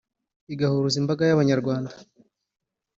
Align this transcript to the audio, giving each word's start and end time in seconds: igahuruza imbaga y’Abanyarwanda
igahuruza 0.53 0.97
imbaga 1.01 1.23
y’Abanyarwanda 1.25 1.93